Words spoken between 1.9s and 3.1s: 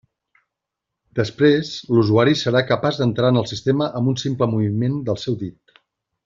l'usuari serà capaç